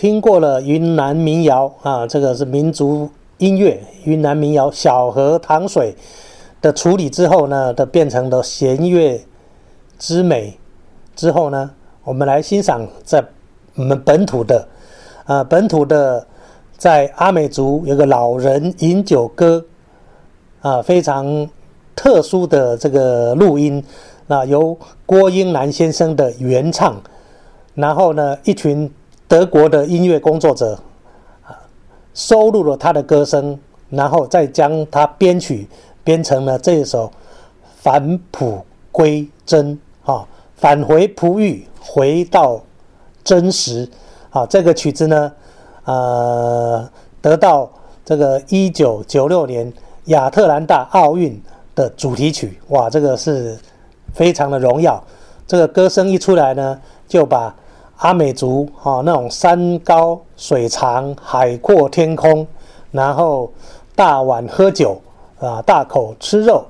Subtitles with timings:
[0.00, 3.06] 听过了云南民谣啊，这个是民族
[3.36, 5.92] 音乐，云南民谣《小河淌水》
[6.62, 9.20] 的处理之后呢，的变成了弦乐
[9.98, 10.58] 之美。
[11.14, 11.70] 之后呢，
[12.02, 13.22] 我们来欣赏在
[13.74, 14.66] 我们本土的
[15.26, 16.26] 啊，本土的
[16.78, 19.62] 在阿美族有个老人饮酒歌
[20.62, 21.46] 啊，非常
[21.94, 23.84] 特殊的这个录音，
[24.28, 24.74] 那由
[25.04, 26.98] 郭英南先生的原唱，
[27.74, 28.90] 然后呢，一群
[29.30, 30.76] 德国的音乐工作者
[31.46, 31.54] 啊，
[32.14, 33.56] 收录了他的歌声，
[33.88, 35.68] 然后再将他编曲
[36.02, 37.08] 编成了这一首
[37.76, 40.26] 返璞归真啊。
[40.56, 42.60] 返回璞玉，回到
[43.22, 43.88] 真实。
[44.30, 45.32] 好，这个曲子呢，
[45.84, 46.90] 呃，
[47.22, 47.70] 得到
[48.04, 49.72] 这个一九九六年
[50.06, 51.40] 亚特兰大奥运
[51.76, 52.58] 的主题曲。
[52.70, 53.56] 哇，这个是
[54.12, 55.00] 非常的荣耀。
[55.46, 57.54] 这个歌声一出来呢，就把
[58.00, 62.46] 阿美族哈那种山高水长、海阔天空，
[62.90, 63.52] 然后
[63.94, 64.98] 大碗喝酒
[65.38, 66.64] 啊，大口吃肉。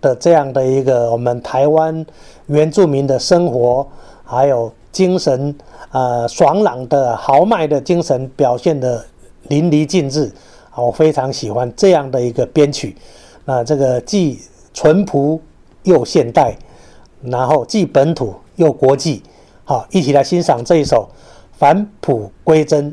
[0.00, 2.06] 的这样的一个我们台湾
[2.46, 3.86] 原住民的生活，
[4.24, 5.54] 还有精神，
[5.90, 9.04] 呃，爽朗的豪迈的精神表现的
[9.48, 10.32] 淋漓尽致
[10.70, 12.96] 啊，我非常喜欢这样的一个编曲，
[13.44, 14.40] 那这个既
[14.72, 15.38] 淳朴
[15.82, 16.56] 又现代，
[17.20, 19.22] 然后既本土又国际，
[19.70, 21.08] 好，一起来欣赏这一首
[21.56, 22.92] 返璞归真。